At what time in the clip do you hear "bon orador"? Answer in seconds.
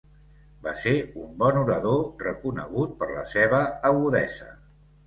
1.43-2.01